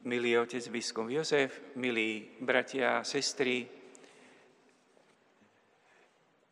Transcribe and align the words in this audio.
Milý 0.00 0.40
otec 0.40 0.64
biskup 0.72 1.12
Jozef, 1.12 1.76
milí 1.76 2.40
bratia 2.40 2.98
a 2.98 3.04
sestry, 3.04 3.68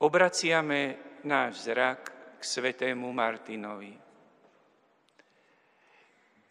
obraciame 0.04 1.01
náš 1.24 1.64
zrak 1.64 2.03
k 2.37 2.42
svetému 2.45 3.08
Martinovi. 3.08 3.96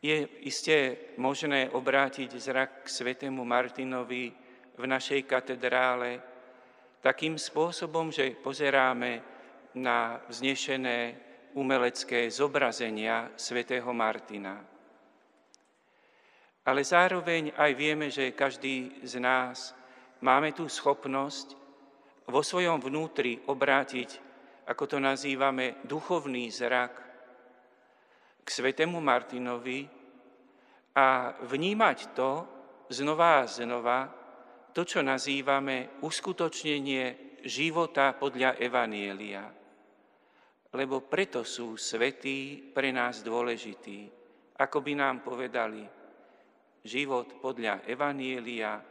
Je 0.02 0.26
iste 0.42 1.14
možné 1.22 1.70
obrátiť 1.70 2.34
zrak 2.34 2.72
k 2.86 2.88
svetému 2.90 3.46
Martinovi 3.46 4.34
v 4.74 4.84
našej 4.90 5.22
katedrále 5.30 6.18
takým 7.06 7.38
spôsobom, 7.38 8.10
že 8.10 8.34
pozeráme 8.42 9.22
na 9.78 10.18
vznešené 10.34 11.14
umelecké 11.54 12.26
zobrazenia 12.34 13.30
svätého 13.38 13.94
Martina 13.94 14.77
ale 16.68 16.84
zároveň 16.84 17.56
aj 17.56 17.72
vieme, 17.80 18.12
že 18.12 18.36
každý 18.36 19.00
z 19.00 19.24
nás 19.24 19.72
máme 20.20 20.52
tú 20.52 20.68
schopnosť 20.68 21.56
vo 22.28 22.44
svojom 22.44 22.84
vnútri 22.84 23.40
obrátiť, 23.48 24.20
ako 24.68 24.84
to 24.84 24.98
nazývame, 25.00 25.80
duchovný 25.88 26.52
zrak 26.52 26.94
k 28.44 28.48
svetému 28.52 29.00
Martinovi 29.00 29.88
a 30.92 31.40
vnímať 31.48 31.98
to 32.12 32.32
znova 32.92 33.48
a 33.48 33.48
znova, 33.48 34.00
to, 34.76 34.84
čo 34.84 35.00
nazývame 35.00 36.04
uskutočnenie 36.04 37.40
života 37.48 38.12
podľa 38.12 38.60
Evanielia. 38.60 39.48
Lebo 40.76 41.00
preto 41.08 41.48
sú 41.48 41.80
svetí 41.80 42.60
pre 42.76 42.92
nás 42.92 43.24
dôležití, 43.24 44.12
ako 44.60 44.78
by 44.84 44.94
nám 45.00 45.24
povedali– 45.24 45.88
život 46.88 47.38
podľa 47.44 47.84
Evanielia 47.86 48.82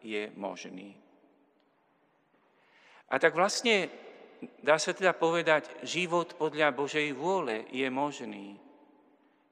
je 0.00 0.30
možný. 0.38 0.96
A 3.10 3.18
tak 3.18 3.34
vlastne 3.34 3.90
dá 4.62 4.78
sa 4.78 4.94
teda 4.94 5.12
povedať, 5.12 5.82
život 5.84 6.38
podľa 6.38 6.72
Božej 6.72 7.12
vôle 7.12 7.68
je 7.74 7.84
možný. 7.90 8.56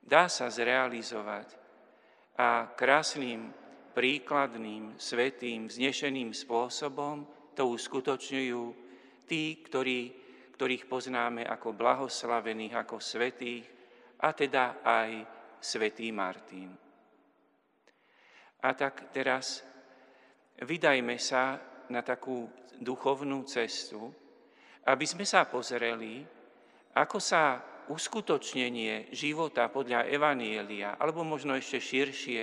Dá 0.00 0.30
sa 0.30 0.48
zrealizovať 0.48 1.52
a 2.38 2.70
krásnym, 2.72 3.52
príkladným, 3.92 4.94
svetým, 4.94 5.66
vznešeným 5.66 6.30
spôsobom 6.30 7.26
to 7.58 7.66
uskutočňujú 7.74 8.64
tí, 9.26 9.58
ktorí, 9.66 10.14
ktorých 10.54 10.86
poznáme 10.86 11.42
ako 11.42 11.74
blahoslavených, 11.74 12.78
ako 12.78 13.02
svetých, 13.02 13.66
a 14.22 14.30
teda 14.30 14.82
aj 14.86 15.10
svetý 15.58 16.14
Martin. 16.14 16.87
A 18.62 18.74
tak 18.74 19.14
teraz 19.14 19.62
vydajme 20.58 21.14
sa 21.18 21.58
na 21.88 22.02
takú 22.02 22.50
duchovnú 22.78 23.46
cestu, 23.46 24.10
aby 24.86 25.04
sme 25.06 25.22
sa 25.22 25.46
pozreli, 25.46 26.26
ako 26.94 27.18
sa 27.22 27.62
uskutočnenie 27.88 29.14
života 29.14 29.70
podľa 29.72 30.10
Evanielia, 30.10 30.98
alebo 31.00 31.24
možno 31.24 31.56
ešte 31.56 31.80
širšie, 31.80 32.40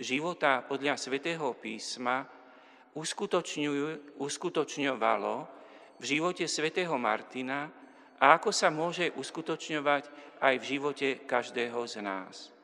života 0.00 0.62
podľa 0.64 0.96
svätého 0.96 1.52
písma 1.56 2.24
uskutočňovalo 4.16 5.34
v 6.00 6.04
živote 6.04 6.44
svätého 6.48 6.96
Martina 6.96 7.68
a 8.16 8.36
ako 8.40 8.52
sa 8.52 8.72
môže 8.72 9.12
uskutočňovať 9.16 10.08
aj 10.40 10.54
v 10.60 10.64
živote 10.64 11.08
každého 11.28 11.80
z 11.84 12.00
nás. 12.00 12.55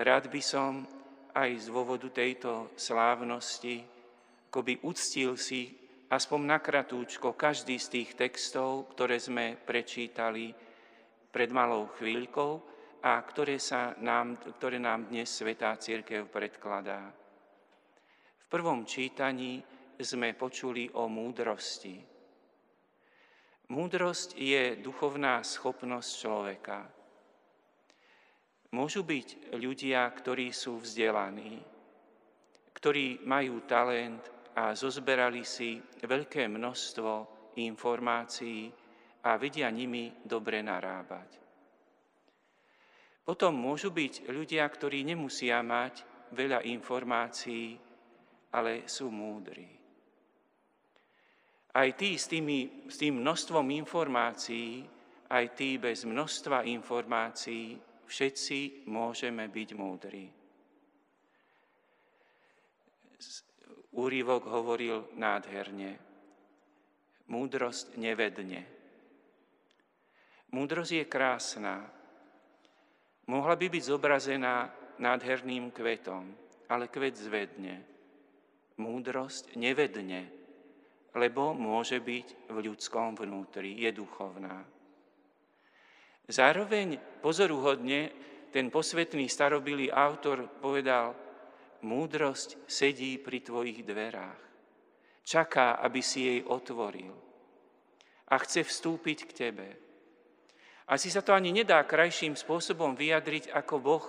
Rád 0.00 0.32
by 0.32 0.40
som 0.40 0.88
aj 1.36 1.50
z 1.60 1.68
dôvodu 1.68 2.08
tejto 2.08 2.72
slávnosti 2.72 3.84
akoby 4.50 4.82
uctil 4.82 5.38
si 5.38 5.70
aspoň 6.10 6.58
nakratúčko 6.58 7.38
každý 7.38 7.78
z 7.78 7.86
tých 7.86 8.10
textov, 8.18 8.90
ktoré 8.90 9.20
sme 9.22 9.54
prečítali 9.54 10.50
pred 11.30 11.54
malou 11.54 11.86
chvíľkou 11.94 12.52
a 13.06 13.20
ktoré, 13.22 13.62
sa 13.62 13.94
nám, 14.02 14.42
ktoré 14.58 14.82
nám 14.82 15.06
dnes 15.06 15.30
Svetá 15.30 15.78
Církev 15.78 16.26
predkladá. 16.26 17.14
V 18.42 18.46
prvom 18.50 18.82
čítaní 18.82 19.62
sme 20.00 20.34
počuli 20.34 20.90
o 20.98 21.06
múdrosti. 21.06 22.00
Múdrosť 23.70 24.34
je 24.34 24.80
duchovná 24.82 25.46
schopnosť 25.46 26.10
človeka. 26.10 26.99
Môžu 28.70 29.02
byť 29.02 29.58
ľudia, 29.58 30.06
ktorí 30.14 30.54
sú 30.54 30.78
vzdelaní, 30.78 31.58
ktorí 32.70 33.26
majú 33.26 33.66
talent 33.66 34.22
a 34.54 34.78
zozberali 34.78 35.42
si 35.42 35.82
veľké 36.06 36.46
množstvo 36.46 37.12
informácií 37.58 38.70
a 39.26 39.34
vedia 39.34 39.66
nimi 39.74 40.14
dobre 40.22 40.62
narábať. 40.62 41.30
Potom 43.26 43.58
môžu 43.58 43.90
byť 43.90 44.30
ľudia, 44.30 44.62
ktorí 44.70 45.02
nemusia 45.02 45.58
mať 45.66 46.06
veľa 46.30 46.62
informácií, 46.70 47.74
ale 48.54 48.86
sú 48.86 49.10
múdri. 49.10 49.66
Aj 51.74 51.86
tí 51.94 52.14
s, 52.18 52.26
tými, 52.26 52.86
s 52.90 52.98
tým 52.98 53.18
množstvom 53.22 53.66
informácií, 53.70 54.82
aj 55.30 55.44
tí 55.54 55.78
bez 55.78 56.02
množstva 56.06 56.66
informácií 56.66 57.89
všetci 58.10 58.90
môžeme 58.90 59.46
byť 59.46 59.68
múdri. 59.78 60.26
Úrivok 63.94 64.50
hovoril 64.50 65.14
nádherne. 65.14 65.94
Múdrosť 67.30 67.94
nevedne. 67.94 68.66
Múdrosť 70.50 70.92
je 70.98 71.04
krásna. 71.06 71.86
Mohla 73.30 73.54
by 73.54 73.66
byť 73.70 73.82
zobrazená 73.86 74.66
nádherným 74.98 75.70
kvetom, 75.70 76.34
ale 76.66 76.90
kvet 76.90 77.14
zvedne. 77.14 77.86
Múdrosť 78.82 79.54
nevedne, 79.54 80.26
lebo 81.14 81.54
môže 81.54 82.02
byť 82.02 82.50
v 82.50 82.56
ľudskom 82.66 83.14
vnútri, 83.14 83.78
je 83.78 83.90
duchovná. 83.94 84.79
Zároveň 86.30 87.02
pozoruhodne 87.18 88.14
ten 88.54 88.70
posvetný 88.70 89.26
starobilý 89.26 89.90
autor 89.90 90.46
povedal, 90.62 91.18
múdrosť 91.82 92.70
sedí 92.70 93.18
pri 93.18 93.42
tvojich 93.42 93.82
dverách. 93.82 94.40
Čaká, 95.26 95.82
aby 95.82 96.00
si 96.02 96.26
jej 96.26 96.40
otvoril. 96.46 97.14
A 98.30 98.34
chce 98.38 98.62
vstúpiť 98.62 99.18
k 99.26 99.32
tebe. 99.34 99.68
Asi 100.90 101.10
sa 101.10 101.22
to 101.22 101.34
ani 101.34 101.50
nedá 101.50 101.82
krajším 101.86 102.34
spôsobom 102.34 102.94
vyjadriť, 102.94 103.50
ako 103.54 103.74
Boh 103.78 104.04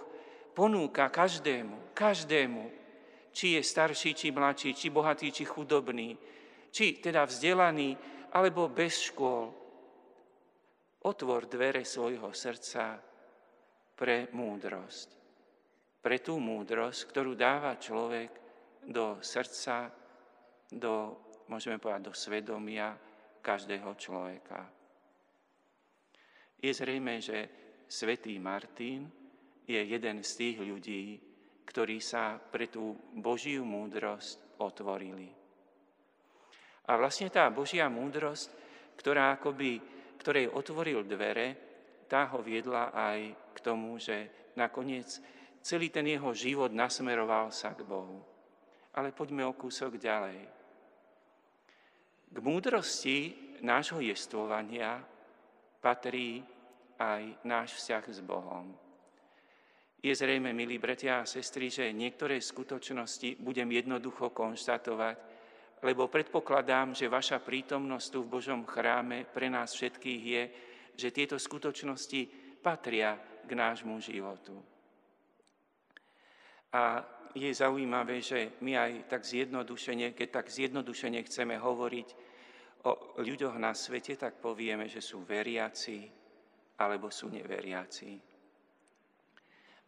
ponúka 0.58 1.10
každému, 1.10 1.94
každému, 1.98 2.64
či 3.32 3.58
je 3.58 3.62
starší, 3.66 4.14
či 4.18 4.34
mladší, 4.34 4.74
či 4.78 4.94
bohatý, 4.94 5.32
či 5.32 5.46
chudobný, 5.46 6.18
či 6.74 7.00
teda 7.00 7.26
vzdelaný, 7.26 7.96
alebo 8.34 8.68
bez 8.68 9.10
škôl, 9.12 9.61
Otvor 11.02 11.50
dvere 11.50 11.82
svojho 11.82 12.30
srdca 12.30 13.02
pre 13.98 14.30
múdrosť. 14.38 15.10
Pre 16.02 16.18
tú 16.22 16.38
múdrosť, 16.38 17.10
ktorú 17.10 17.34
dáva 17.34 17.78
človek 17.82 18.30
do 18.86 19.18
srdca, 19.22 19.90
do, 20.70 21.18
môžeme 21.50 21.82
povedať, 21.82 22.06
do 22.06 22.14
svedomia 22.14 22.94
každého 23.42 23.90
človeka. 23.98 24.62
Je 26.62 26.70
zrejme, 26.70 27.18
že 27.18 27.50
svätý 27.90 28.38
Martin 28.38 29.10
je 29.66 29.82
jeden 29.82 30.22
z 30.22 30.32
tých 30.38 30.58
ľudí, 30.62 31.04
ktorí 31.66 31.98
sa 31.98 32.38
pre 32.38 32.70
tú 32.70 32.94
Božiu 33.18 33.66
múdrosť 33.66 34.62
otvorili. 34.62 35.34
A 36.86 36.98
vlastne 36.98 37.34
tá 37.34 37.50
Božia 37.50 37.90
múdrosť, 37.90 38.54
ktorá 38.98 39.34
akoby 39.38 40.01
ktorej 40.22 40.54
otvoril 40.54 41.02
dvere, 41.02 41.58
tá 42.06 42.30
ho 42.30 42.46
viedla 42.46 42.94
aj 42.94 43.20
k 43.58 43.58
tomu, 43.66 43.98
že 43.98 44.30
nakoniec 44.54 45.10
celý 45.66 45.90
ten 45.90 46.06
jeho 46.06 46.30
život 46.38 46.70
nasmeroval 46.70 47.50
sa 47.50 47.74
k 47.74 47.82
Bohu. 47.82 48.22
Ale 48.94 49.10
poďme 49.10 49.50
o 49.50 49.58
kúsok 49.58 49.98
ďalej. 49.98 50.46
K 52.32 52.38
múdrosti 52.38 53.34
nášho 53.66 53.98
jestvovania 54.06 55.02
patrí 55.82 56.46
aj 57.02 57.42
náš 57.42 57.82
vzťah 57.82 58.06
s 58.06 58.20
Bohom. 58.22 58.78
Je 60.02 60.14
zrejme, 60.14 60.54
milí 60.54 60.82
bratia 60.82 61.22
a 61.22 61.30
sestry, 61.30 61.70
že 61.70 61.94
niektoré 61.94 62.42
skutočnosti 62.42 63.38
budem 63.42 63.70
jednoducho 63.70 64.34
konštatovať, 64.34 65.31
lebo 65.82 66.06
predpokladám, 66.06 66.94
že 66.94 67.10
vaša 67.10 67.42
prítomnosť 67.42 68.08
tu 68.14 68.20
v 68.22 68.32
Božom 68.38 68.62
chráme 68.70 69.26
pre 69.26 69.50
nás 69.50 69.74
všetkých 69.74 70.24
je, 70.24 70.44
že 70.94 71.10
tieto 71.10 71.42
skutočnosti 71.42 72.30
patria 72.62 73.18
k 73.46 73.52
nášmu 73.58 73.98
životu. 73.98 74.54
A 76.72 77.04
je 77.34 77.50
zaujímavé, 77.52 78.22
že 78.22 78.56
my 78.62 78.78
aj 78.78 78.92
tak 79.10 79.26
zjednodušene, 79.26 80.14
keď 80.14 80.28
tak 80.30 80.48
zjednodušene 80.52 81.20
chceme 81.26 81.58
hovoriť 81.58 82.08
o 82.86 83.18
ľuďoch 83.20 83.58
na 83.58 83.74
svete, 83.74 84.16
tak 84.16 84.38
povieme, 84.38 84.86
že 84.86 85.02
sú 85.02 85.26
veriaci 85.26 86.06
alebo 86.78 87.10
sú 87.10 87.30
neveriaci. 87.30 88.10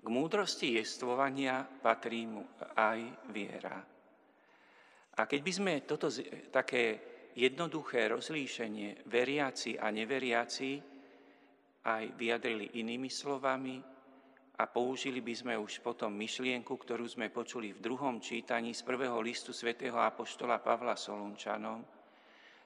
K 0.03 0.07
múdrosti 0.11 0.75
jestvovania 0.75 1.63
patrí 1.63 2.27
mu 2.27 2.43
aj 2.75 2.99
viera. 3.31 3.92
A 5.13 5.29
keď 5.29 5.39
by 5.45 5.51
sme 5.53 5.73
toto 5.85 6.09
také 6.49 6.99
jednoduché 7.37 8.09
rozlíšenie 8.09 9.05
veriaci 9.09 9.77
a 9.77 9.93
neveriaci 9.93 10.71
aj 11.83 12.03
vyjadrili 12.17 12.81
inými 12.81 13.09
slovami, 13.09 13.93
a 14.53 14.69
použili 14.69 15.17
by 15.17 15.33
sme 15.33 15.53
už 15.57 15.81
potom 15.81 16.13
myšlienku, 16.13 16.77
ktorú 16.77 17.09
sme 17.09 17.33
počuli 17.33 17.73
v 17.73 17.81
druhom 17.81 18.21
čítaní 18.21 18.77
z 18.77 18.85
prvého 18.85 19.17
listu 19.17 19.49
svätého 19.49 19.97
Apoštola 19.97 20.61
Pavla 20.61 20.93
Solunčanom, 20.93 21.81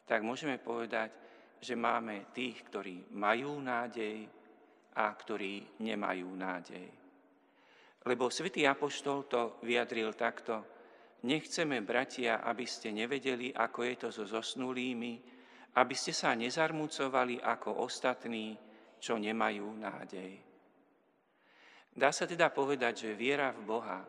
tak 0.04 0.20
môžeme 0.20 0.60
povedať, 0.60 1.16
že 1.64 1.80
máme 1.80 2.30
tých, 2.36 2.60
ktorí 2.68 3.16
majú 3.16 3.64
nádej 3.64 4.28
a 5.00 5.06
ktorí 5.16 5.80
nemajú 5.80 6.28
nádej. 6.36 6.88
Lebo 8.04 8.28
svätý 8.32 8.68
Apoštol 8.68 9.28
to 9.32 9.42
vyjadril 9.64 10.12
takto, 10.12 10.77
nechceme, 11.26 11.82
bratia, 11.82 12.44
aby 12.46 12.68
ste 12.68 12.94
nevedeli, 12.94 13.56
ako 13.56 13.80
je 13.88 13.96
to 13.98 14.10
so 14.14 14.26
zosnulými, 14.28 15.14
aby 15.78 15.96
ste 15.98 16.14
sa 16.14 16.34
nezarmúcovali 16.38 17.42
ako 17.42 17.86
ostatní, 17.86 18.58
čo 18.98 19.18
nemajú 19.18 19.78
nádej. 19.78 20.32
Dá 21.98 22.14
sa 22.14 22.30
teda 22.30 22.54
povedať, 22.54 23.10
že 23.10 23.18
viera 23.18 23.50
v 23.54 23.62
Boha 23.66 24.02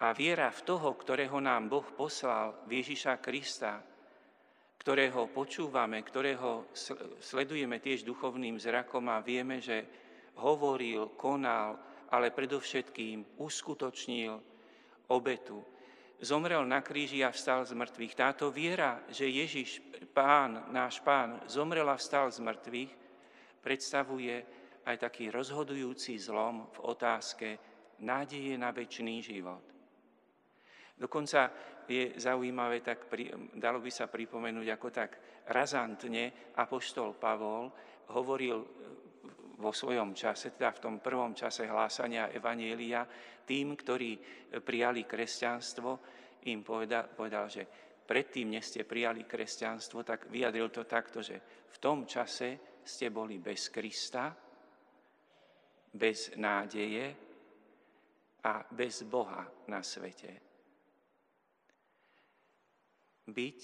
a 0.00 0.06
viera 0.16 0.48
v 0.48 0.60
toho, 0.64 0.92
ktorého 0.96 1.36
nám 1.40 1.68
Boh 1.68 1.84
poslal, 1.84 2.64
Ježiša 2.68 3.20
Krista, 3.20 3.80
ktorého 4.80 5.32
počúvame, 5.32 6.04
ktorého 6.04 6.68
sledujeme 7.20 7.80
tiež 7.80 8.04
duchovným 8.04 8.60
zrakom 8.60 9.08
a 9.08 9.24
vieme, 9.24 9.60
že 9.60 9.84
hovoril, 10.40 11.16
konal, 11.16 11.80
ale 12.12 12.28
predovšetkým 12.28 13.40
uskutočnil 13.40 14.32
obetu. 15.08 15.64
Zomrel 16.24 16.64
na 16.64 16.80
kríži 16.80 17.20
a 17.20 17.28
vstal 17.28 17.68
z 17.68 17.76
mŕtvych. 17.76 18.16
Táto 18.16 18.48
viera, 18.48 19.04
že 19.12 19.28
Ježiš, 19.28 19.84
Pán, 20.16 20.72
náš 20.72 21.04
Pán, 21.04 21.44
zomrel 21.44 21.84
a 21.84 22.00
vstal 22.00 22.32
z 22.32 22.40
mŕtvych, 22.40 22.92
predstavuje 23.60 24.40
aj 24.88 24.96
taký 25.04 25.28
rozhodujúci 25.28 26.16
zlom 26.16 26.72
v 26.72 26.78
otázke 26.80 27.48
nádeje 28.00 28.56
na 28.56 28.72
väčší 28.72 29.20
život. 29.20 29.64
Dokonca 30.96 31.52
je 31.84 32.16
zaujímavé, 32.16 32.80
tak 32.80 33.04
pri, 33.04 33.28
dalo 33.60 33.84
by 33.84 33.90
sa 33.92 34.08
pripomenúť, 34.08 34.68
ako 34.72 34.88
tak 34.88 35.10
razantne 35.52 36.56
apoštol 36.56 37.20
Pavol 37.20 37.68
hovoril 38.16 38.64
vo 39.58 39.70
svojom 39.70 40.14
čase, 40.14 40.54
teda 40.54 40.74
v 40.74 40.82
tom 40.82 40.96
prvom 40.98 41.34
čase 41.34 41.68
hlásania 41.68 42.30
Evanielia, 42.34 43.06
tým, 43.44 43.76
ktorí 43.76 44.18
prijali 44.64 45.06
kresťanstvo, 45.06 45.90
im 46.50 46.60
povedal, 46.60 47.08
povedal, 47.12 47.46
že 47.48 47.64
predtým, 48.04 48.52
než 48.52 48.68
ste 48.68 48.82
prijali 48.84 49.24
kresťanstvo, 49.24 50.04
tak 50.04 50.28
vyjadril 50.28 50.68
to 50.68 50.84
takto, 50.84 51.24
že 51.24 51.40
v 51.70 51.76
tom 51.80 52.04
čase 52.04 52.80
ste 52.84 53.08
boli 53.08 53.40
bez 53.40 53.72
Krista, 53.72 54.28
bez 55.94 56.36
nádeje 56.36 57.06
a 58.44 58.60
bez 58.68 59.08
Boha 59.08 59.46
na 59.72 59.80
svete. 59.80 60.32
Byť, 63.24 63.60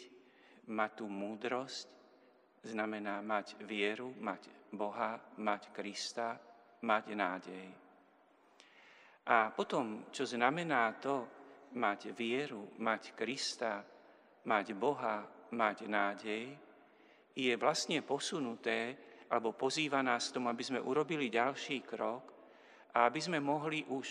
mať 0.73 0.91
tú 0.97 1.07
múdrosť, 1.11 2.00
znamená 2.65 3.25
mať 3.25 3.57
vieru, 3.65 4.13
mať 4.21 4.73
Boha, 4.73 5.19
mať 5.41 5.73
Krista, 5.73 6.37
mať 6.85 7.05
nádej. 7.17 7.67
A 9.31 9.53
potom, 9.53 10.11
čo 10.11 10.25
znamená 10.27 10.97
to, 10.99 11.29
mať 11.77 12.11
vieru, 12.17 12.67
mať 12.83 13.15
Krista, 13.15 13.85
mať 14.45 14.75
Boha, 14.75 15.23
mať 15.55 15.87
nádej, 15.87 16.45
je 17.35 17.53
vlastne 17.57 18.03
posunuté 18.03 18.99
alebo 19.31 19.55
pozýva 19.55 20.03
nás 20.03 20.35
tomu, 20.35 20.51
aby 20.51 20.63
sme 20.67 20.81
urobili 20.83 21.31
ďalší 21.31 21.87
krok 21.87 22.25
a 22.91 23.07
aby 23.07 23.21
sme 23.23 23.39
mohli 23.39 23.87
už 23.87 24.07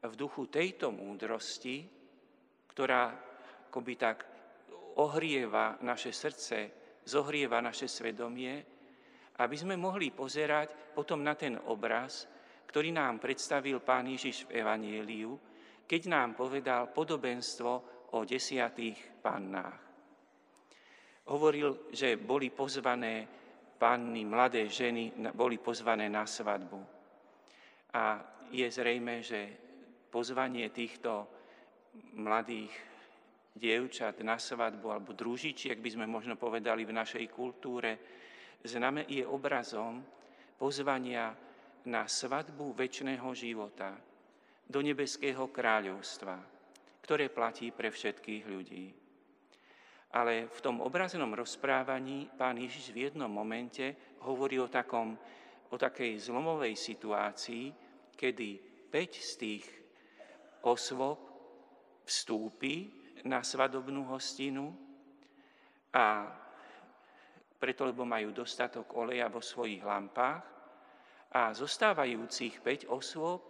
v 0.00 0.14
duchu 0.16 0.48
tejto 0.48 0.88
múdrosti, 0.88 1.84
ktorá 2.72 3.12
akoby 3.68 3.92
tak 4.00 4.24
ohrieva 4.96 5.76
naše 5.84 6.08
srdce, 6.10 6.79
zohrieva 7.04 7.60
naše 7.64 7.88
svedomie, 7.88 8.64
aby 9.40 9.56
sme 9.56 9.76
mohli 9.80 10.12
pozerať 10.12 10.92
potom 10.92 11.24
na 11.24 11.32
ten 11.32 11.56
obraz, 11.56 12.28
ktorý 12.68 12.92
nám 12.92 13.18
predstavil 13.18 13.80
Pán 13.80 14.06
Ježiš 14.12 14.46
v 14.46 14.62
Evanieliu, 14.62 15.32
keď 15.88 16.02
nám 16.06 16.38
povedal 16.38 16.92
podobenstvo 16.92 17.70
o 18.14 18.18
desiatých 18.22 19.22
pannách. 19.24 19.78
Hovoril, 21.30 21.90
že 21.94 22.18
boli 22.18 22.50
pozvané 22.50 23.26
panny, 23.80 24.26
mladé 24.26 24.68
ženy 24.68 25.32
boli 25.32 25.56
pozvané 25.58 26.10
na 26.12 26.26
svadbu. 26.26 26.80
A 27.96 28.22
je 28.50 28.66
zrejme, 28.66 29.22
že 29.22 29.40
pozvanie 30.10 30.68
týchto 30.74 31.26
mladých 32.18 32.89
dievčat 33.54 34.22
na 34.22 34.38
svadbu 34.38 34.86
alebo 34.90 35.10
družičiek, 35.10 35.78
by 35.78 35.90
sme 35.90 36.06
možno 36.06 36.38
povedali 36.38 36.86
v 36.86 36.96
našej 36.96 37.26
kultúre, 37.30 37.98
je 38.60 39.24
obrazom 39.24 40.04
pozvania 40.60 41.32
na 41.88 42.04
svadbu 42.04 42.76
väčšného 42.76 43.28
života 43.32 43.96
do 44.68 44.78
nebeského 44.84 45.48
kráľovstva, 45.48 46.36
ktoré 47.00 47.32
platí 47.32 47.72
pre 47.72 47.88
všetkých 47.88 48.44
ľudí. 48.44 48.86
Ale 50.10 50.50
v 50.50 50.58
tom 50.60 50.82
obraznom 50.82 51.30
rozprávaní 51.32 52.28
pán 52.34 52.58
Ježiš 52.58 52.90
v 52.92 53.08
jednom 53.08 53.30
momente 53.30 54.18
hovorí 54.26 54.58
o, 54.58 54.66
takom, 54.66 55.16
o 55.70 55.76
takej 55.78 56.18
zlomovej 56.18 56.74
situácii, 56.74 57.72
kedy 58.14 58.48
5 58.90 59.16
z 59.16 59.32
tých 59.38 59.64
osôb 60.66 61.16
vstúpi 62.04 62.99
na 63.26 63.44
svadobnú 63.44 64.06
hostinu 64.08 64.72
a 65.92 66.30
preto, 67.60 67.84
lebo 67.84 68.08
majú 68.08 68.32
dostatok 68.32 68.96
oleja 68.96 69.28
vo 69.28 69.44
svojich 69.44 69.84
lampách 69.84 70.40
a 71.36 71.52
zostávajúcich 71.52 72.64
5 72.64 72.88
osôb, 72.88 73.40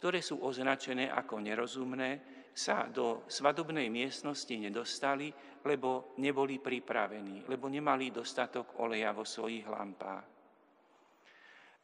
ktoré 0.00 0.24
sú 0.24 0.40
označené 0.40 1.12
ako 1.12 1.44
nerozumné, 1.44 2.40
sa 2.50 2.88
do 2.90 3.28
svadobnej 3.30 3.86
miestnosti 3.92 4.50
nedostali, 4.56 5.30
lebo 5.62 6.16
neboli 6.18 6.58
pripravení, 6.58 7.46
lebo 7.46 7.70
nemali 7.70 8.10
dostatok 8.10 8.80
oleja 8.82 9.14
vo 9.14 9.22
svojich 9.22 9.68
lampách. 9.68 10.24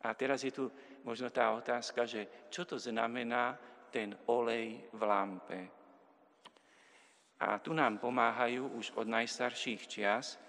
A 0.02 0.08
teraz 0.14 0.42
je 0.42 0.52
tu 0.52 0.64
možno 1.06 1.30
tá 1.30 1.54
otázka, 1.54 2.06
že 2.06 2.50
čo 2.50 2.66
to 2.66 2.80
znamená 2.80 3.54
ten 3.90 4.12
olej 4.26 4.90
v 4.90 5.00
lampe. 5.06 5.60
A 7.36 7.60
tu 7.60 7.76
nám 7.76 8.00
pomáhajú 8.00 8.80
už 8.80 8.96
od 8.96 9.06
najstarších 9.08 9.82
čias 9.84 10.40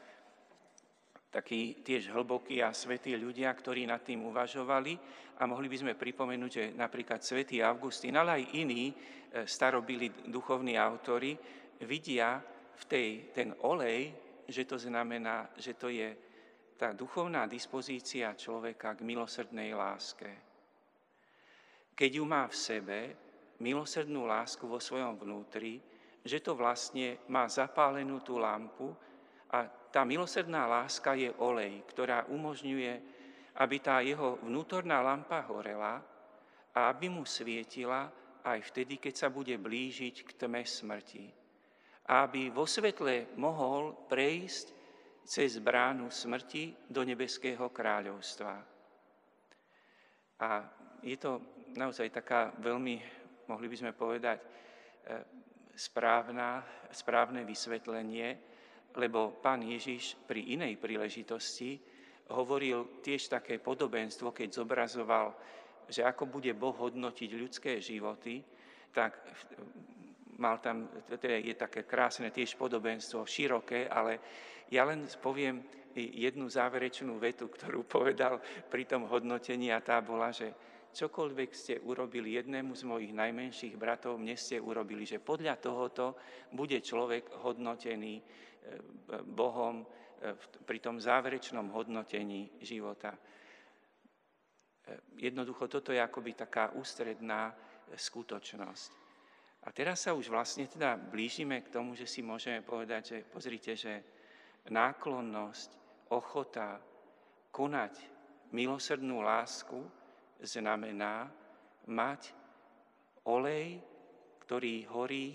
takí 1.27 1.84
tiež 1.84 2.15
hlbokí 2.15 2.63
a 2.63 2.72
svetí 2.72 3.13
ľudia, 3.13 3.51
ktorí 3.51 3.84
nad 3.84 4.01
tým 4.01 4.25
uvažovali 4.32 4.96
a 5.38 5.46
mohli 5.46 5.67
by 5.67 5.77
sme 5.77 5.94
pripomenúť, 5.94 6.51
že 6.51 6.65
napríklad 6.74 7.20
svätý 7.22 7.60
Augustín, 7.60 8.15
ale 8.15 8.41
aj 8.41 8.44
iní 8.58 8.89
e, 8.89 8.94
starobili 9.44 10.32
duchovní 10.32 10.79
autory 10.79 11.36
vidia 11.84 12.41
v 12.74 12.84
tej, 12.88 13.08
ten 13.36 13.53
olej, 13.67 14.15
že 14.48 14.63
to 14.63 14.79
znamená, 14.79 15.51
že 15.60 15.75
to 15.75 15.91
je 15.91 16.15
tá 16.79 16.96
duchovná 16.96 17.46
dispozícia 17.46 18.38
človeka 18.38 18.96
k 18.96 19.06
milosrdnej 19.06 19.75
láske. 19.75 20.29
Keď 21.98 22.12
ju 22.22 22.25
má 22.25 22.46
v 22.48 22.56
sebe, 22.56 23.00
milosrdnú 23.58 24.29
lásku 24.29 24.63
vo 24.70 24.77
svojom 24.77 25.17
vnútri, 25.17 25.82
že 26.28 26.44
to 26.44 26.54
vlastne 26.54 27.18
má 27.32 27.48
zapálenú 27.48 28.20
tú 28.22 28.38
lampu 28.38 28.92
a 29.48 29.64
tá 29.66 30.04
milosrdná 30.04 30.68
láska 30.68 31.16
je 31.16 31.32
olej, 31.40 31.82
ktorá 31.88 32.28
umožňuje, 32.28 32.94
aby 33.58 33.76
tá 33.80 34.04
jeho 34.04 34.38
vnútorná 34.44 35.00
lampa 35.02 35.42
horela 35.48 36.04
a 36.76 36.80
aby 36.92 37.10
mu 37.10 37.24
svietila 37.24 38.12
aj 38.44 38.60
vtedy, 38.70 39.00
keď 39.00 39.14
sa 39.16 39.28
bude 39.32 39.56
blížiť 39.56 40.28
k 40.28 40.30
tme 40.36 40.62
smrti. 40.62 41.26
A 42.08 42.28
aby 42.28 42.52
vo 42.52 42.68
svetle 42.68 43.34
mohol 43.40 44.08
prejsť 44.08 44.76
cez 45.28 45.60
bránu 45.60 46.08
smrti 46.08 46.88
do 46.88 47.04
nebeského 47.04 47.68
kráľovstva. 47.72 48.54
A 50.38 50.50
je 51.04 51.18
to 51.20 51.42
naozaj 51.76 52.08
taká 52.14 52.56
veľmi 52.62 53.18
mohli 53.48 53.68
by 53.72 53.78
sme 53.80 53.92
povedať, 53.96 54.38
e, 54.44 54.46
správna, 55.78 56.66
správne 56.90 57.46
vysvetlenie, 57.46 58.34
lebo 58.98 59.38
pán 59.38 59.62
Ježiš 59.62 60.18
pri 60.26 60.58
inej 60.58 60.82
príležitosti 60.82 61.78
hovoril 62.34 63.00
tiež 63.06 63.30
také 63.30 63.62
podobenstvo, 63.62 64.34
keď 64.34 64.50
zobrazoval, 64.58 65.38
že 65.86 66.02
ako 66.02 66.28
bude 66.28 66.52
Boh 66.58 66.74
hodnotiť 66.74 67.30
ľudské 67.38 67.78
životy, 67.78 68.42
tak 68.92 69.22
mal 70.42 70.58
tam, 70.58 70.90
teda 71.06 71.38
je 71.40 71.54
také 71.54 71.86
krásne 71.86 72.34
tiež 72.34 72.58
podobenstvo, 72.58 73.30
široké, 73.30 73.86
ale 73.86 74.20
ja 74.74 74.84
len 74.84 75.06
poviem 75.22 75.62
jednu 75.96 76.50
záverečnú 76.50 77.18
vetu, 77.22 77.48
ktorú 77.48 77.86
povedal 78.02 78.42
pri 78.68 78.84
tom 78.90 79.06
hodnotení 79.06 79.70
a 79.70 79.80
tá 79.80 80.02
bola, 80.02 80.34
že 80.34 80.52
čokoľvek 80.98 81.50
ste 81.54 81.77
urobili 81.86 82.34
jednému 82.42 82.74
z 82.74 82.84
mojich 82.89 83.13
najmenších 83.13 83.77
bratov, 83.77 84.18
mne 84.18 84.34
ste 84.34 84.58
urobili, 84.58 85.06
že 85.06 85.22
podľa 85.22 85.62
tohoto 85.62 86.18
bude 86.50 86.82
človek 86.82 87.30
hodnotený 87.46 88.18
e, 88.18 88.24
Bohom 89.22 89.86
e, 89.86 89.86
pri 90.66 90.82
tom 90.82 90.98
záverečnom 90.98 91.70
hodnotení 91.70 92.50
života. 92.66 93.13
E, 93.13 93.20
jednoducho 95.22 95.70
toto 95.70 95.94
je 95.94 96.01
akoby 96.01 96.34
taká 96.34 96.74
ústredná 96.74 97.54
skutočnosť. 97.94 98.92
A 99.63 99.72
teraz 99.75 100.10
sa 100.10 100.18
už 100.18 100.34
vlastne 100.34 100.66
teda 100.66 100.98
blížime 100.98 101.62
k 101.62 101.70
tomu, 101.70 101.94
že 101.94 102.10
si 102.10 102.25
môžeme 102.25 102.66
povedať, 102.66 103.01
že 103.13 103.18
pozrite, 103.27 103.77
že 103.77 104.01
náklonnosť, 104.74 105.70
ochota 106.08 106.80
konať 107.51 108.00
milosrdnú 108.56 109.20
lásku 109.20 109.75
znamená 110.41 111.29
mať 111.88 112.22
olej, 113.27 113.79
ktorý 114.44 114.75
horí 114.91 115.27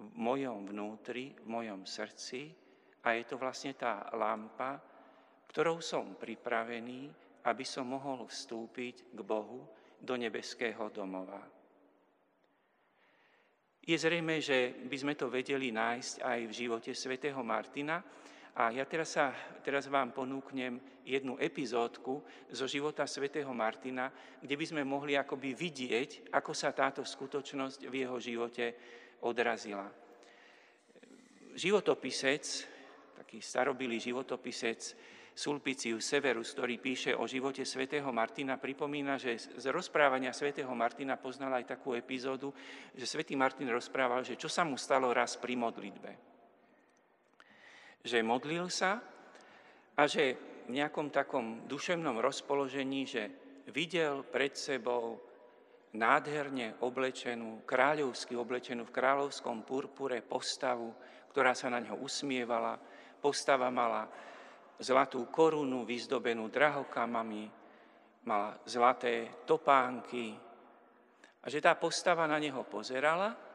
v 0.00 0.08
mojom 0.16 0.64
vnútri, 0.68 1.36
v 1.36 1.46
mojom 1.48 1.84
srdci 1.84 2.48
a 3.04 3.16
je 3.16 3.24
to 3.28 3.36
vlastne 3.36 3.76
tá 3.76 4.08
lampa, 4.16 4.80
ktorou 5.52 5.84
som 5.84 6.16
pripravený, 6.16 7.12
aby 7.44 7.64
som 7.64 7.88
mohol 7.88 8.24
vstúpiť 8.28 9.12
k 9.12 9.20
Bohu 9.20 9.64
do 10.00 10.14
nebeského 10.16 10.88
domova. 10.88 11.40
Je 13.80 13.96
zrejme, 13.96 14.38
že 14.44 14.76
by 14.86 14.96
sme 14.96 15.14
to 15.16 15.32
vedeli 15.32 15.72
nájsť 15.72 16.14
aj 16.20 16.38
v 16.46 16.52
živote 16.52 16.92
svätého 16.92 17.40
Martina, 17.40 18.00
a 18.54 18.74
ja 18.74 18.82
teraz, 18.82 19.14
sa, 19.14 19.30
teraz 19.62 19.86
vám 19.86 20.10
ponúknem 20.10 20.82
jednu 21.06 21.38
epizódku 21.38 22.18
zo 22.50 22.66
života 22.66 23.06
svätého 23.06 23.50
Martina, 23.54 24.10
kde 24.42 24.54
by 24.58 24.64
sme 24.66 24.82
mohli 24.82 25.14
akoby 25.14 25.54
vidieť, 25.54 26.34
ako 26.34 26.50
sa 26.50 26.74
táto 26.74 27.06
skutočnosť 27.06 27.86
v 27.86 27.94
jeho 28.02 28.18
živote 28.18 28.74
odrazila. 29.22 29.86
Životopisec, 31.54 32.42
taký 33.22 33.38
starobilý 33.38 34.02
životopisec 34.02 34.98
Sulpicius 35.30 36.02
Severus, 36.10 36.50
ktorý 36.50 36.82
píše 36.82 37.14
o 37.14 37.30
živote 37.30 37.62
svätého 37.62 38.10
Martina, 38.10 38.58
pripomína, 38.58 39.14
že 39.14 39.38
z 39.38 39.66
rozprávania 39.70 40.34
svätého 40.34 40.70
Martina 40.74 41.14
poznal 41.14 41.54
aj 41.62 41.78
takú 41.78 41.94
epizódu, 41.94 42.50
že 42.98 43.06
svätý 43.06 43.38
Martin 43.38 43.70
rozprával, 43.70 44.26
že 44.26 44.34
čo 44.34 44.50
sa 44.50 44.66
mu 44.66 44.74
stalo 44.74 45.14
raz 45.14 45.38
pri 45.38 45.54
modlitbe 45.54 46.29
že 48.00 48.24
modlil 48.24 48.72
sa 48.72 49.00
a 49.96 50.02
že 50.08 50.36
v 50.68 50.78
nejakom 50.78 51.10
takom 51.10 51.66
duševnom 51.66 52.22
rozpoložení, 52.22 53.04
že 53.04 53.28
videl 53.68 54.22
pred 54.22 54.54
sebou 54.54 55.18
nádherne 55.90 56.78
oblečenú, 56.80 57.66
kráľovsky 57.66 58.38
oblečenú 58.38 58.86
v 58.86 58.94
kráľovskom 58.94 59.66
purpure 59.66 60.22
postavu, 60.22 60.94
ktorá 61.34 61.52
sa 61.54 61.68
na 61.68 61.82
ňo 61.82 61.98
usmievala. 61.98 62.78
Postava 63.18 63.68
mala 63.68 64.06
zlatú 64.80 65.26
korunu 65.28 65.82
vyzdobenú 65.84 66.48
drahokamami, 66.48 67.50
mala 68.24 68.56
zlaté 68.64 69.42
topánky 69.44 70.32
a 71.40 71.46
že 71.48 71.60
tá 71.60 71.74
postava 71.76 72.24
na 72.24 72.38
neho 72.38 72.64
pozerala 72.64 73.49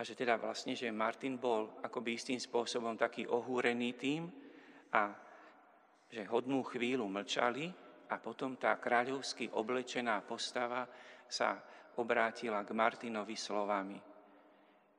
a 0.00 0.04
že 0.04 0.16
teda 0.16 0.40
vlastne, 0.40 0.72
že 0.72 0.88
Martin 0.88 1.36
bol 1.36 1.76
akoby 1.84 2.16
istým 2.16 2.40
spôsobom 2.40 2.96
taký 2.96 3.28
ohúrený 3.28 4.00
tým 4.00 4.32
a 4.96 5.12
že 6.08 6.24
hodnú 6.24 6.64
chvíľu 6.64 7.04
mlčali 7.04 7.68
a 8.08 8.16
potom 8.16 8.56
tá 8.56 8.80
kráľovsky 8.80 9.52
oblečená 9.52 10.24
postava 10.24 10.88
sa 11.28 11.60
obrátila 12.00 12.64
k 12.64 12.72
Martinovi 12.72 13.36
slovami. 13.36 14.00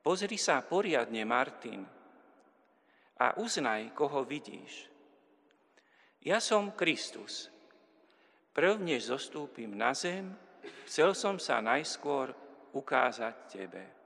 Pozri 0.05 0.37
sa 0.37 0.61
poriadne, 0.61 1.25
Martin, 1.25 1.81
a 3.17 3.37
uznaj, 3.41 3.97
koho 3.97 4.21
vidíš. 4.21 4.85
Ja 6.21 6.37
som 6.37 6.77
Kristus. 6.77 7.49
Prv, 8.53 8.77
než 8.77 9.09
zostúpim 9.09 9.73
na 9.73 9.97
zem, 9.97 10.29
chcel 10.85 11.17
som 11.17 11.41
sa 11.41 11.57
najskôr 11.57 12.33
ukázať 12.73 13.35
tebe. 13.49 14.00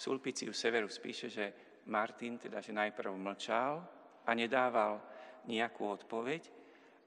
Sulpicius 0.00 0.56
Severus 0.56 0.96
píše, 0.96 1.28
že 1.28 1.52
Martin 1.92 2.40
teda, 2.40 2.64
že 2.64 2.72
najprv 2.72 3.12
mlčal 3.20 3.84
a 4.24 4.30
nedával 4.32 4.96
nejakú 5.44 5.92
odpoveď 5.92 6.48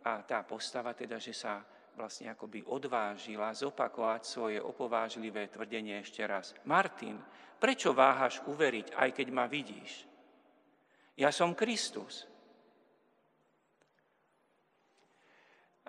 a 0.05 0.21
tá 0.21 0.45
postava 0.45 0.93
teda, 0.93 1.17
že 1.17 1.33
sa 1.33 1.65
vlastne 1.97 2.29
akoby 2.29 2.62
odvážila 2.69 3.50
zopakovať 3.50 4.21
svoje 4.21 4.57
opovážlivé 4.62 5.50
tvrdenie 5.50 6.05
ešte 6.05 6.21
raz. 6.21 6.53
Martin, 6.69 7.17
prečo 7.57 7.97
váhaš 7.97 8.45
uveriť, 8.45 8.93
aj 8.93 9.09
keď 9.09 9.27
ma 9.33 9.50
vidíš? 9.50 10.05
Ja 11.17 11.33
som 11.33 11.57
Kristus. 11.57 12.29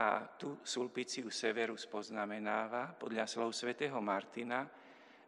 A 0.01 0.25
tu 0.41 0.57
Sulpicius 0.65 1.37
Severus 1.37 1.85
poznamenáva, 1.85 2.97
podľa 2.97 3.29
slov 3.29 3.53
svätého 3.53 4.01
Martina, 4.01 4.65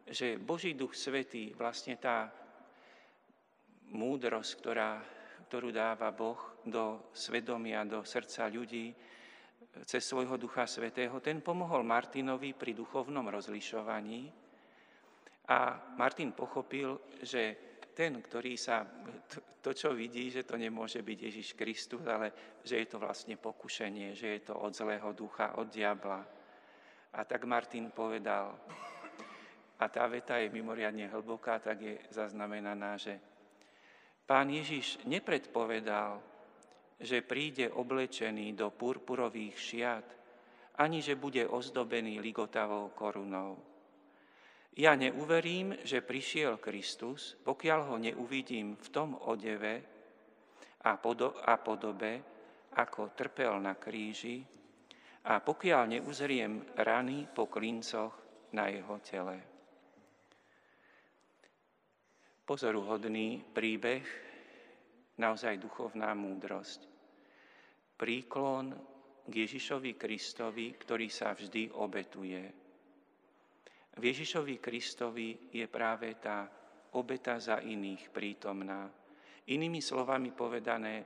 že 0.07 0.39
Boží 0.39 0.73
duch 0.73 0.95
svetý, 0.95 1.51
vlastne 1.55 1.99
tá 1.99 2.31
múdrosť, 3.91 4.51
ktorá, 4.59 4.99
ktorú 5.47 5.71
dáva 5.71 6.11
Boh 6.11 6.39
do 6.63 7.11
svedomia, 7.15 7.87
do 7.87 8.03
srdca 8.03 8.47
ľudí 8.51 8.91
cez 9.85 10.03
svojho 10.03 10.39
ducha 10.39 10.65
svetého, 10.65 11.19
ten 11.19 11.43
pomohol 11.43 11.85
Martinovi 11.85 12.55
pri 12.57 12.73
duchovnom 12.73 13.29
rozlišovaní 13.29 14.31
a 15.47 15.79
Martin 15.95 16.35
pochopil, 16.35 16.99
že 17.23 17.55
ten, 17.95 18.21
ktorý 18.21 18.53
sa, 18.59 18.85
to, 19.61 19.71
čo 19.73 19.95
vidí, 19.95 20.29
že 20.29 20.45
to 20.45 20.53
nemôže 20.53 21.01
byť 21.01 21.17
Ježiš 21.17 21.47
Kristus, 21.57 22.05
ale 22.05 22.59
že 22.61 22.77
je 22.83 22.87
to 22.87 23.01
vlastne 23.01 23.39
pokušenie, 23.39 24.13
že 24.13 24.27
je 24.37 24.41
to 24.51 24.53
od 24.53 24.75
zlého 24.75 25.09
ducha, 25.17 25.57
od 25.57 25.71
diabla. 25.71 26.21
A 27.17 27.19
tak 27.25 27.47
Martin 27.49 27.89
povedal, 27.89 28.53
a 29.77 29.85
tá 29.93 30.09
veta 30.09 30.41
je 30.41 30.49
mimoriadne 30.49 31.05
hlboká, 31.13 31.61
tak 31.61 31.77
je 31.81 31.95
zaznamenaná, 32.09 32.97
že 32.97 33.21
pán 34.25 34.49
Ježiš 34.49 35.05
nepredpovedal, 35.05 36.17
že 36.97 37.21
príde 37.21 37.69
oblečený 37.69 38.57
do 38.57 38.73
purpurových 38.73 39.53
šiat, 39.53 40.07
ani 40.81 41.01
že 41.01 41.13
bude 41.13 41.45
ozdobený 41.45 42.17
ligotavou 42.17 42.89
korunou. 42.97 43.61
Ja 44.77 44.93
neuverím, 44.93 45.77
že 45.85 46.05
prišiel 46.05 46.57
Kristus, 46.61 47.37
pokiaľ 47.41 47.79
ho 47.93 47.95
neuvidím 47.97 48.77
v 48.77 48.87
tom 48.93 49.17
odeve 49.25 49.81
a, 50.85 50.97
podobe, 51.57 52.13
ako 52.77 53.13
trpel 53.17 53.57
na 53.57 53.73
kríži, 53.77 54.41
a 55.27 55.41
pokiaľ 55.41 55.97
neuzriem 55.97 56.77
rany 56.77 57.25
po 57.29 57.49
klincoch 57.49 58.13
na 58.53 58.69
jeho 58.69 59.01
tele 59.01 59.56
pozoruhodný 62.47 63.43
príbeh, 63.51 64.07
naozaj 65.19 65.59
duchovná 65.59 66.15
múdrosť. 66.15 66.87
Príklon 67.99 68.71
k 69.27 69.33
Ježišovi 69.43 69.99
Kristovi, 69.99 70.71
ktorý 70.79 71.11
sa 71.11 71.35
vždy 71.35 71.75
obetuje. 71.75 72.41
V 73.97 74.01
Ježišovi 74.01 74.63
Kristovi 74.63 75.51
je 75.51 75.67
práve 75.67 76.15
tá 76.15 76.47
obeta 76.95 77.35
za 77.35 77.59
iných 77.59 78.13
prítomná. 78.15 78.87
Inými 79.51 79.83
slovami 79.83 80.31
povedané, 80.31 81.03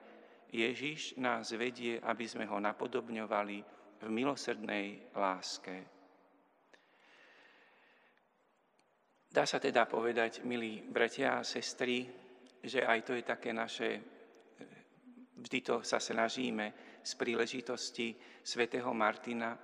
Ježiš 0.52 1.16
nás 1.18 1.56
vedie, 1.56 1.98
aby 2.04 2.28
sme 2.28 2.46
ho 2.46 2.60
napodobňovali 2.60 3.58
v 4.04 4.08
milosrdnej 4.12 5.16
láske. 5.16 6.01
Dá 9.32 9.48
sa 9.48 9.64
teda 9.64 9.88
povedať, 9.88 10.44
milí 10.44 10.84
bratia 10.84 11.40
a 11.40 11.48
sestry, 11.48 12.04
že 12.60 12.84
aj 12.84 13.00
to 13.08 13.16
je 13.16 13.24
také 13.24 13.56
naše, 13.56 14.04
vždy 15.40 15.60
to 15.64 15.76
sa 15.88 16.04
snažíme 16.04 17.00
z 17.00 17.12
príležitosti 17.16 18.12
svätého 18.44 18.92
Martina, 18.92 19.56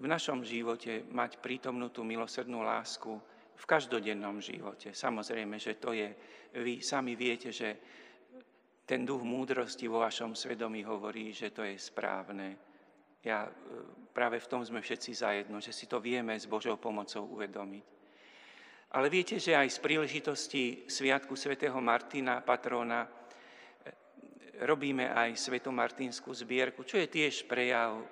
v 0.00 0.06
našom 0.10 0.42
živote 0.42 1.06
mať 1.06 1.38
prítomnú 1.38 1.94
tú 1.94 2.02
milosrdnú 2.02 2.66
lásku 2.66 3.14
v 3.54 3.64
každodennom 3.68 4.42
živote. 4.42 4.96
Samozrejme, 4.96 5.60
že 5.60 5.78
to 5.78 5.92
je, 5.94 6.10
vy 6.58 6.82
sami 6.82 7.14
viete, 7.14 7.52
že 7.54 7.78
ten 8.88 9.06
duch 9.06 9.22
múdrosti 9.22 9.86
vo 9.86 10.02
vašom 10.02 10.34
svedomí 10.34 10.82
hovorí, 10.82 11.30
že 11.30 11.54
to 11.54 11.62
je 11.62 11.78
správne. 11.78 12.58
Ja, 13.22 13.46
e, 13.46 13.52
práve 14.10 14.42
v 14.42 14.50
tom 14.50 14.64
sme 14.64 14.82
všetci 14.82 15.14
zajedno, 15.14 15.62
že 15.62 15.70
si 15.70 15.86
to 15.86 16.02
vieme 16.02 16.34
s 16.34 16.48
Božou 16.48 16.74
pomocou 16.80 17.22
uvedomiť. 17.28 17.99
Ale 18.90 19.06
viete, 19.06 19.38
že 19.38 19.54
aj 19.54 19.70
z 19.70 19.78
príležitosti 19.86 20.62
Sviatku 20.90 21.38
svätého 21.38 21.78
Martina, 21.78 22.42
patrona, 22.42 23.06
robíme 24.66 25.14
aj 25.14 25.38
svetomartinskú 25.38 26.34
zbierku, 26.34 26.82
čo 26.82 26.98
je 26.98 27.06
tiež 27.06 27.46
prejav 27.46 28.02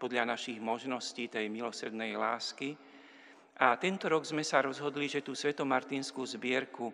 podľa 0.00 0.32
našich 0.32 0.56
možností 0.64 1.28
tej 1.28 1.52
milosrdnej 1.52 2.16
lásky. 2.16 2.72
A 3.60 3.76
tento 3.76 4.08
rok 4.08 4.24
sme 4.24 4.40
sa 4.40 4.64
rozhodli, 4.64 5.12
že 5.12 5.20
tú 5.20 5.36
svetomartinskú 5.36 6.24
zbierku 6.24 6.88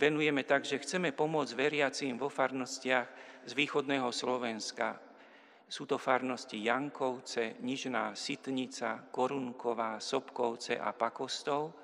venujeme 0.00 0.40
tak, 0.40 0.64
že 0.64 0.80
chceme 0.80 1.12
pomôcť 1.12 1.52
veriacím 1.52 2.16
vo 2.16 2.32
farnostiach 2.32 3.08
z 3.44 3.52
východného 3.52 4.08
Slovenska. 4.08 4.96
Sú 5.68 5.84
to 5.84 6.00
farnosti 6.00 6.56
Jankovce, 6.56 7.60
Nižná 7.60 8.16
Sitnica, 8.16 9.04
Korunková, 9.12 10.00
Sobkovce 10.00 10.80
a 10.80 10.96
Pakostov– 10.96 11.68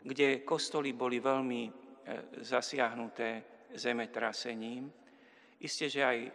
kde 0.00 0.42
kostoly 0.42 0.96
boli 0.96 1.20
veľmi 1.20 1.62
e, 1.66 1.72
zasiahnuté 2.40 3.44
zemetrasením. 3.76 4.88
Isté, 5.60 5.92
že 5.92 6.00
aj 6.00 6.18
e, 6.24 6.30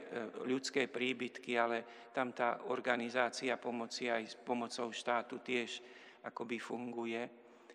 ľudské 0.45 0.86
príbytky, 0.86 1.57
ale 1.57 2.10
tam 2.13 2.29
tá 2.29 2.69
organizácia 2.69 3.57
pomoci 3.57 4.07
aj 4.07 4.24
s 4.24 4.36
pomocou 4.38 4.93
štátu 4.93 5.41
tiež 5.41 5.81
akoby 6.25 6.57
funguje 6.62 7.22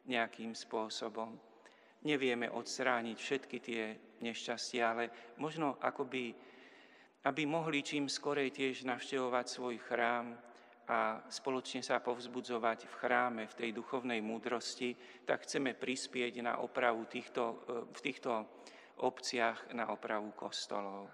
nejakým 0.07 0.55
spôsobom. 0.55 1.35
Nevieme 2.07 2.49
odstrániť 2.49 3.17
všetky 3.19 3.57
tie 3.61 3.83
nešťastia, 4.25 4.83
ale 4.87 5.05
možno 5.37 5.77
akoby, 5.83 6.33
aby 7.29 7.43
mohli 7.45 7.85
čím 7.85 8.09
skorej 8.09 8.55
tiež 8.55 8.89
navštevovať 8.89 9.47
svoj 9.47 9.77
chrám, 9.85 10.33
a 10.91 11.23
spoločne 11.31 11.87
sa 11.87 12.03
povzbudzovať 12.03 12.91
v 12.91 12.95
chráme, 12.99 13.43
v 13.47 13.55
tej 13.55 13.71
duchovnej 13.71 14.19
múdrosti, 14.19 14.99
tak 15.23 15.47
chceme 15.47 15.79
prispieť 15.79 16.43
na 16.43 16.59
opravu 16.59 17.07
týchto, 17.07 17.63
e, 17.71 17.95
v 17.95 18.01
týchto 18.03 18.43
obciach 18.99 19.71
na 19.71 19.87
opravu 19.95 20.35
kostolov. 20.35 21.07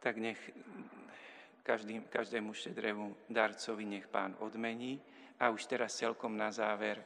Tak 0.00 0.16
nech 0.16 0.40
každý, 1.60 2.00
každému 2.08 2.56
štedrému 2.56 3.28
darcovi 3.28 3.84
nech 3.84 4.08
pán 4.08 4.32
odmení. 4.40 4.96
A 5.38 5.52
už 5.52 5.68
teraz 5.68 5.94
celkom 5.94 6.34
na 6.34 6.48
záver. 6.48 7.04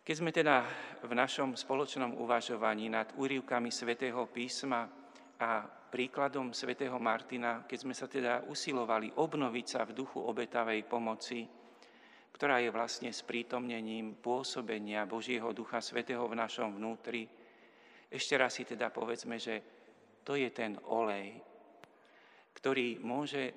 Keď 0.00 0.14
sme 0.16 0.32
teda 0.32 0.64
v 1.04 1.12
našom 1.12 1.54
spoločnom 1.54 2.16
uvažovaní 2.18 2.88
nad 2.88 3.12
úrivkami 3.14 3.68
svätého 3.70 4.26
písma 4.26 4.88
a 5.38 5.79
príkladom 5.90 6.54
svätého 6.54 6.94
Martina, 7.02 7.66
keď 7.66 7.78
sme 7.82 7.94
sa 7.98 8.06
teda 8.06 8.46
usilovali 8.46 9.10
obnoviť 9.18 9.66
sa 9.66 9.82
v 9.82 9.98
duchu 9.98 10.22
obetavej 10.22 10.86
pomoci, 10.86 11.42
ktorá 12.30 12.62
je 12.62 12.70
vlastne 12.70 13.10
sprítomnením 13.10 14.16
pôsobenia 14.22 15.04
Božieho 15.04 15.50
Ducha 15.50 15.82
Svetého 15.82 16.24
v 16.30 16.38
našom 16.38 16.78
vnútri, 16.78 17.26
ešte 18.06 18.38
raz 18.38 18.54
si 18.54 18.64
teda 18.64 18.88
povedzme, 18.94 19.36
že 19.36 19.60
to 20.22 20.38
je 20.38 20.48
ten 20.54 20.78
olej, 20.86 21.36
ktorý 22.54 23.02
môže, 23.02 23.50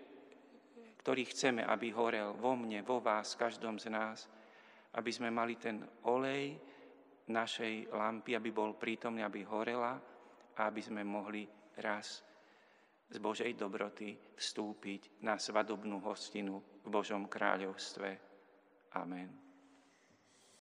ktorý 1.05 1.29
chceme, 1.29 1.61
aby 1.61 1.93
horel 1.93 2.33
vo 2.33 2.57
mne, 2.57 2.81
vo 2.81 2.97
vás, 2.97 3.37
každom 3.37 3.77
z 3.77 3.93
nás, 3.93 4.25
aby 4.97 5.09
sme 5.13 5.29
mali 5.29 5.57
ten 5.57 5.81
olej 6.09 6.57
našej 7.29 7.93
lampy, 7.93 8.35
aby 8.35 8.49
bol 8.51 8.75
prítomný, 8.75 9.23
aby 9.23 9.45
horela 9.47 9.95
a 10.53 10.59
aby 10.67 10.81
sme 10.83 11.01
mohli 11.07 11.47
raz 11.79 12.21
z 13.13 13.21
Božej 13.21 13.53
dobroty 13.53 14.17
vstúpiť 14.33 15.21
na 15.21 15.37
svadobnú 15.37 16.01
hostinu 16.01 16.57
v 16.81 16.87
Božom 16.89 17.29
kráľovstve. 17.29 18.09
Amen. 18.97 19.42